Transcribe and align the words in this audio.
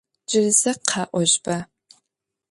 Джыри 0.27 0.51
зэ 0.59 0.71
къэӏожьба? 0.87 1.57